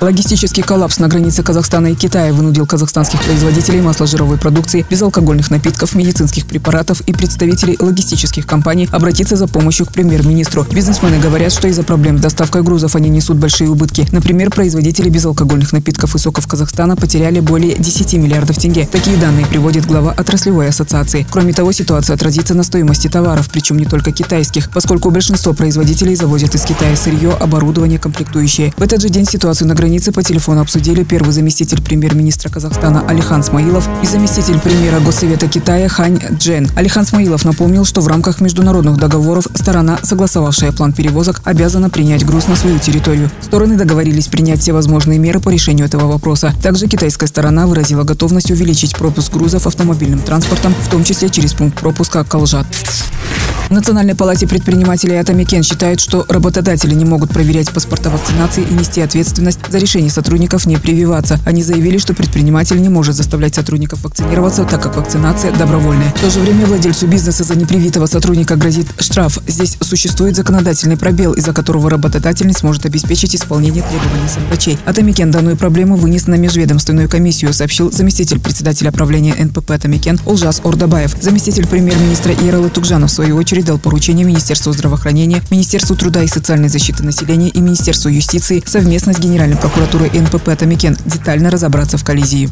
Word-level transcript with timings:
Логистический 0.00 0.62
коллапс 0.62 0.98
на 0.98 1.08
границе 1.08 1.42
Казахстана 1.42 1.88
и 1.88 1.94
Китая 1.94 2.32
вынудил 2.32 2.66
казахстанских 2.66 3.22
производителей 3.22 3.80
масложировой 3.80 4.38
продукции, 4.38 4.86
безалкогольных 4.88 5.50
напитков, 5.50 5.94
медицинских 5.94 6.46
препаратов 6.46 7.00
и 7.02 7.12
представителей 7.12 7.76
логистических 7.78 8.46
компаний 8.46 8.88
обратиться 8.92 9.36
за 9.36 9.46
помощью 9.46 9.86
к 9.86 9.92
премьер-министру. 9.92 10.66
Бизнесмены 10.70 11.18
говорят, 11.18 11.52
что 11.52 11.68
из-за 11.68 11.82
проблем 11.82 12.18
с 12.18 12.20
доставкой 12.20 12.62
грузов 12.62 12.96
они 12.96 13.08
несут 13.08 13.36
большие 13.38 13.70
убытки. 13.70 14.06
Например, 14.12 14.50
производители 14.50 15.08
безалкогольных 15.08 15.72
напитков 15.72 16.14
и 16.14 16.18
соков 16.18 16.46
Казахстана 16.46 16.96
потеряли 16.96 17.40
более 17.40 17.76
10 17.76 18.14
миллиардов 18.14 18.58
тенге. 18.58 18.88
Такие 18.90 19.16
данные 19.16 19.46
приводит 19.46 19.86
глава 19.86 20.12
отраслевой 20.12 20.68
ассоциации. 20.68 21.26
Кроме 21.30 21.52
того, 21.52 21.72
ситуация 21.72 22.14
отразится 22.14 22.54
на 22.54 22.62
стоимости 22.62 23.08
товаров, 23.08 23.48
причем 23.50 23.78
не 23.78 23.84
только 23.84 24.12
китайских, 24.12 24.70
поскольку 24.70 25.10
большинство 25.10 25.52
производителей 25.52 26.16
завозят 26.16 26.54
из 26.54 26.62
Китая 26.62 26.96
сырье, 26.96 27.32
оборудование, 27.32 27.98
комплектующие. 27.98 28.72
В 28.76 28.82
этот 28.82 29.02
же 29.02 29.08
день 29.08 29.26
ситуацию 29.26 29.67
на 29.68 29.74
границе 29.74 30.12
по 30.12 30.22
телефону 30.22 30.62
обсудили 30.62 31.04
первый 31.04 31.30
заместитель 31.30 31.82
премьер-министра 31.82 32.48
Казахстана 32.48 33.06
Алихан 33.06 33.42
Смаилов 33.42 33.86
и 34.02 34.06
заместитель 34.06 34.58
премьера 34.58 34.98
Госсовета 34.98 35.46
Китая 35.46 35.88
Хань 35.88 36.18
Джен. 36.32 36.68
Алихан 36.74 37.04
Смаилов 37.04 37.44
напомнил, 37.44 37.84
что 37.84 38.00
в 38.00 38.08
рамках 38.08 38.40
международных 38.40 38.96
договоров 38.96 39.46
сторона, 39.54 39.98
согласовавшая 40.02 40.72
план 40.72 40.94
перевозок, 40.94 41.42
обязана 41.44 41.90
принять 41.90 42.24
груз 42.24 42.48
на 42.48 42.56
свою 42.56 42.78
территорию. 42.78 43.30
Стороны 43.42 43.76
договорились 43.76 44.28
принять 44.28 44.60
все 44.60 44.72
возможные 44.72 45.18
меры 45.18 45.38
по 45.38 45.50
решению 45.50 45.86
этого 45.86 46.10
вопроса. 46.10 46.54
Также 46.62 46.88
китайская 46.88 47.26
сторона 47.26 47.66
выразила 47.66 48.04
готовность 48.04 48.50
увеличить 48.50 48.96
пропуск 48.96 49.34
грузов 49.34 49.66
автомобильным 49.66 50.20
транспортом, 50.20 50.74
в 50.74 50.88
том 50.88 51.04
числе 51.04 51.28
через 51.28 51.52
пункт 51.52 51.78
пропуска 51.78 52.24
Калжат. 52.24 52.66
В 53.68 53.70
Национальной 53.70 54.14
палате 54.14 54.46
предпринимателей 54.46 55.16
Атамекен 55.16 55.62
считают, 55.62 56.00
что 56.00 56.24
работодатели 56.26 56.94
не 56.94 57.04
могут 57.04 57.28
проверять 57.28 57.70
паспорта 57.70 58.08
вакцинации 58.08 58.62
и 58.62 58.72
нести 58.72 59.02
ответственность 59.02 59.58
за 59.68 59.76
решение 59.76 60.10
сотрудников 60.10 60.64
не 60.64 60.78
прививаться. 60.78 61.38
Они 61.44 61.62
заявили, 61.62 61.98
что 61.98 62.14
предприниматель 62.14 62.80
не 62.80 62.88
может 62.88 63.14
заставлять 63.14 63.56
сотрудников 63.56 64.04
вакцинироваться, 64.04 64.64
так 64.64 64.82
как 64.82 64.96
вакцинация 64.96 65.52
добровольная. 65.52 66.14
В 66.16 66.20
то 66.22 66.30
же 66.30 66.40
время 66.40 66.64
владельцу 66.64 67.06
бизнеса 67.06 67.44
за 67.44 67.58
непривитого 67.58 68.06
сотрудника 68.06 68.56
грозит 68.56 68.86
штраф. 69.00 69.38
Здесь 69.46 69.76
существует 69.82 70.34
законодательный 70.34 70.96
пробел, 70.96 71.34
из-за 71.34 71.52
которого 71.52 71.90
работодатель 71.90 72.46
не 72.46 72.54
сможет 72.54 72.86
обеспечить 72.86 73.36
исполнение 73.36 73.82
требований 73.82 74.28
врачей. 74.48 74.78
Атамекен 74.86 75.30
данную 75.30 75.58
проблему 75.58 75.96
вынес 75.96 76.26
на 76.26 76.36
межведомственную 76.36 77.10
комиссию, 77.10 77.52
сообщил 77.52 77.92
заместитель 77.92 78.40
председателя 78.40 78.92
правления 78.92 79.34
НПП 79.34 79.72
Атамекен 79.72 80.18
Олжас 80.24 80.62
Ордабаев. 80.64 81.14
Заместитель 81.20 81.66
премьер-министра 81.66 82.32
Ералы 82.32 82.70
Тугжанов 82.70 83.10
в 83.10 83.14
свою 83.14 83.36
очередь 83.36 83.57
передал 83.58 83.78
поручение 83.80 84.24
Министерству 84.24 84.72
здравоохранения, 84.72 85.42
Министерству 85.50 85.96
труда 85.96 86.22
и 86.22 86.28
социальной 86.28 86.68
защиты 86.68 87.02
населения 87.02 87.48
и 87.48 87.60
Министерству 87.60 88.08
юстиции 88.08 88.62
совместно 88.64 89.12
с 89.12 89.18
Генеральной 89.18 89.56
прокуратурой 89.56 90.10
НПП 90.10 90.56
Атамекен 90.56 90.96
детально 91.04 91.50
разобраться 91.50 91.98
в 91.98 92.04
коллизии. 92.04 92.48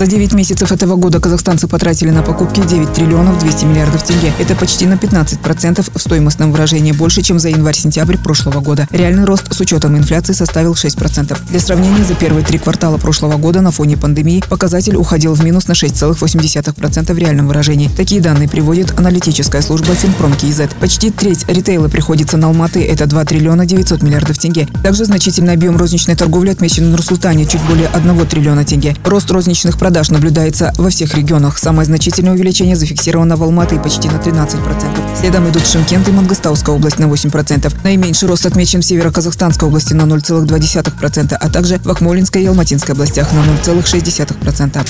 За 0.00 0.06
9 0.08 0.32
месяцев 0.34 0.72
этого 0.72 0.96
года 0.96 1.20
казахстанцы 1.20 1.68
потратили 1.68 2.10
на 2.10 2.22
покупки 2.22 2.60
9 2.60 2.92
триллионов 2.92 3.38
200 3.38 3.64
миллиардов 3.64 4.02
тенге. 4.02 4.32
Это 4.40 4.56
почти 4.56 4.86
на 4.86 4.94
15% 4.94 5.88
в 5.94 6.00
стоимостном 6.00 6.50
выражении 6.50 6.90
больше, 6.90 7.22
чем 7.22 7.38
за 7.38 7.50
январь-сентябрь 7.50 8.18
прошлого 8.18 8.60
года. 8.60 8.88
Реальный 8.90 9.24
рост 9.24 9.54
с 9.54 9.60
учетом 9.60 9.96
инфляции 9.96 10.32
составил 10.32 10.72
6%. 10.72 11.38
Для 11.48 11.60
сравнения, 11.60 12.04
за 12.04 12.14
первые 12.14 12.44
три 12.44 12.58
квартала 12.58 12.98
прошлого 12.98 13.36
года 13.36 13.60
на 13.60 13.70
фоне 13.70 13.96
пандемии 13.96 14.42
показатель 14.48 14.96
уходил 14.96 15.34
в 15.34 15.44
минус 15.44 15.68
на 15.68 15.72
6,8% 15.72 17.14
в 17.14 17.18
реальном 17.18 17.46
выражении. 17.46 17.88
Такие 17.96 18.20
данные 18.20 18.48
приводит 18.48 18.98
аналитическая 18.98 19.62
служба 19.62 19.94
Finprom.kz. 19.94 20.62
Почти 20.80 21.12
треть 21.12 21.48
ритейла 21.48 21.88
приходится 21.88 22.36
на 22.36 22.48
Алматы, 22.48 22.84
это 22.84 23.06
2 23.06 23.24
триллиона 23.26 23.64
900 23.64 24.02
миллиардов 24.02 24.38
тенге. 24.38 24.66
Также 24.82 25.04
значительный 25.04 25.54
объем 25.54 25.76
розничной 25.76 26.16
торговли 26.16 26.50
отмечен 26.50 26.86
в 26.86 26.90
Нур-Султане, 26.90 27.46
чуть 27.46 27.62
более 27.62 27.86
1 27.86 28.26
триллиона 28.26 28.64
тенге. 28.64 28.96
Рост 29.04 29.30
розничных 29.30 29.78
продаж 29.84 30.08
наблюдается 30.08 30.72
во 30.78 30.88
всех 30.88 31.14
регионах. 31.14 31.58
Самое 31.58 31.84
значительное 31.84 32.32
увеличение 32.32 32.74
зафиксировано 32.74 33.36
в 33.36 33.42
Алматы 33.42 33.78
почти 33.78 34.08
на 34.08 34.16
13%. 34.16 35.20
Следом 35.20 35.46
идут 35.50 35.66
Шимкент 35.66 36.08
и 36.08 36.10
Мангостауская 36.10 36.74
область 36.74 36.98
на 36.98 37.04
8%. 37.04 37.70
Наименьший 37.84 38.26
рост 38.26 38.46
отмечен 38.46 38.80
в 38.80 38.84
Северо-Казахстанской 38.86 39.68
области 39.68 39.92
на 39.92 40.04
0,2%, 40.04 41.34
а 41.34 41.50
также 41.50 41.78
в 41.80 41.90
Акмолинской 41.90 42.44
и 42.44 42.46
Алматинской 42.46 42.94
областях 42.94 43.30
на 43.34 43.40
0,6%. 43.40 44.86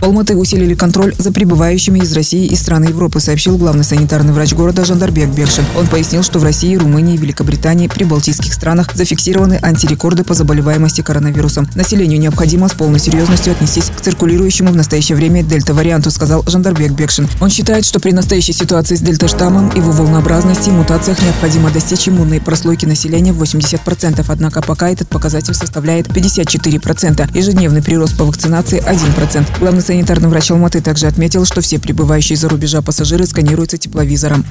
В 0.00 0.04
Алматы 0.04 0.36
усилили 0.36 0.74
контроль 0.74 1.12
за 1.18 1.32
прибывающими 1.32 1.98
из 1.98 2.12
России 2.12 2.46
и 2.46 2.54
стран 2.54 2.84
Европы, 2.84 3.18
сообщил 3.18 3.58
главный 3.58 3.82
санитарный 3.82 4.32
врач 4.32 4.52
города 4.52 4.84
Жандарбек 4.84 5.28
Бекшин. 5.30 5.64
Он 5.76 5.88
пояснил, 5.88 6.22
что 6.22 6.38
в 6.38 6.44
России, 6.44 6.76
Румынии, 6.76 7.16
Великобритании, 7.16 7.88
прибалтийских 7.88 8.54
странах 8.54 8.94
зафиксированы 8.94 9.58
антирекорды 9.60 10.22
по 10.22 10.34
заболеваемости 10.34 11.00
коронавирусом. 11.00 11.68
Населению 11.74 12.20
необходимо 12.20 12.68
с 12.68 12.74
полной 12.74 13.00
серьезностью 13.00 13.52
отнестись 13.52 13.87
к 13.96 14.00
циркулирующему 14.00 14.70
в 14.70 14.76
настоящее 14.76 15.16
время 15.16 15.42
дельта-варианту, 15.42 16.10
сказал 16.10 16.44
Жандарбек 16.46 16.92
Бекшин. 16.92 17.28
Он 17.40 17.50
считает, 17.50 17.84
что 17.84 18.00
при 18.00 18.12
настоящей 18.12 18.52
ситуации 18.52 18.96
с 18.96 19.00
дельта-штаммом, 19.00 19.74
его 19.74 19.92
волнообразности 19.92 20.68
и 20.68 20.72
мутациях 20.72 21.20
необходимо 21.22 21.70
достичь 21.70 22.08
иммунной 22.08 22.40
прослойки 22.40 22.86
населения 22.86 23.32
в 23.32 23.42
80%, 23.42 24.24
однако 24.26 24.62
пока 24.62 24.90
этот 24.90 25.08
показатель 25.08 25.54
составляет 25.54 26.08
54%. 26.08 27.36
Ежедневный 27.36 27.82
прирост 27.82 28.16
по 28.16 28.24
вакцинации 28.24 28.82
1%. 28.82 29.58
Главный 29.58 29.82
санитарный 29.82 30.28
врач 30.28 30.50
Алматы 30.50 30.80
также 30.80 31.06
отметил, 31.06 31.44
что 31.44 31.60
все 31.60 31.78
прибывающие 31.78 32.36
за 32.36 32.48
рубежа 32.48 32.82
пассажиры 32.82 33.26
сканируются 33.26 33.78
тепловизором. 33.78 34.44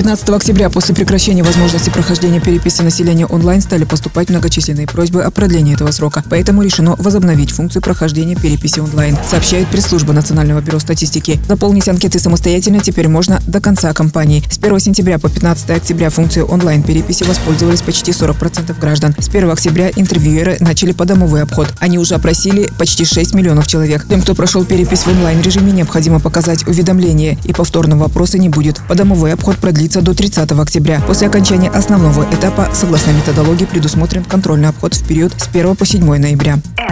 15 0.00 0.30
октября 0.30 0.70
после 0.70 0.94
прекращения 0.94 1.42
возможности 1.42 1.90
прохождения 1.90 2.40
переписи 2.40 2.80
населения 2.80 3.26
онлайн 3.26 3.60
стали 3.60 3.84
поступать 3.84 4.30
многочисленные 4.30 4.86
просьбы 4.86 5.22
о 5.22 5.30
продлении 5.30 5.74
этого 5.74 5.90
срока. 5.90 6.24
Поэтому 6.30 6.62
решено 6.62 6.96
возобновить 6.96 7.50
функцию 7.50 7.82
прохождения 7.82 8.29
переписи 8.34 8.80
онлайн, 8.80 9.16
сообщает 9.28 9.68
пресс-служба 9.68 10.12
Национального 10.12 10.60
бюро 10.60 10.78
статистики. 10.78 11.40
Заполнить 11.48 11.88
анкеты 11.88 12.18
самостоятельно 12.18 12.80
теперь 12.80 13.08
можно 13.08 13.40
до 13.46 13.60
конца 13.60 13.92
кампании. 13.92 14.42
С 14.50 14.58
1 14.58 14.78
сентября 14.80 15.18
по 15.18 15.28
15 15.28 15.70
октября 15.70 16.10
функцию 16.10 16.46
онлайн-переписи 16.46 17.24
воспользовались 17.24 17.82
почти 17.82 18.12
40% 18.12 18.78
граждан. 18.78 19.14
С 19.18 19.28
1 19.28 19.50
октября 19.50 19.90
интервьюеры 19.94 20.56
начали 20.60 20.92
подомовой 20.92 21.42
обход. 21.42 21.72
Они 21.78 21.98
уже 21.98 22.14
опросили 22.14 22.70
почти 22.78 23.04
6 23.04 23.34
миллионов 23.34 23.66
человек. 23.66 24.06
Тем, 24.08 24.22
кто 24.22 24.34
прошел 24.34 24.64
перепись 24.64 25.00
в 25.00 25.08
онлайн-режиме, 25.08 25.72
необходимо 25.72 26.20
показать 26.20 26.66
уведомление, 26.66 27.38
и 27.44 27.52
повторного 27.52 28.00
вопроса 28.00 28.38
не 28.38 28.48
будет. 28.48 28.80
Подомовой 28.88 29.32
обход 29.32 29.56
продлится 29.56 30.00
до 30.02 30.14
30 30.14 30.50
октября. 30.52 31.00
После 31.06 31.26
окончания 31.28 31.70
основного 31.70 32.26
этапа, 32.32 32.68
согласно 32.74 33.10
методологии, 33.10 33.64
предусмотрен 33.64 34.24
контрольный 34.24 34.68
обход 34.68 34.94
в 34.94 35.06
период 35.06 35.32
с 35.38 35.48
1 35.48 35.76
по 35.76 35.86
7 35.86 36.04
ноября. 36.04 36.58